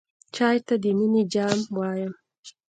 چای 0.35 0.57
ته 0.67 0.75
د 0.83 0.85
مینې 0.97 1.23
جام 1.33 1.57
وایم. 1.77 2.13